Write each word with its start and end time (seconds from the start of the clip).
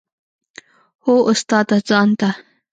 هو 1.03 1.15
استاده 1.31 1.77
ځان 1.89 2.09
ته. 2.19 2.29